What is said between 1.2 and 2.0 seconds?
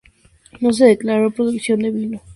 producción de vino para la